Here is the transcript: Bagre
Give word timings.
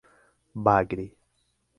Bagre 0.65 1.05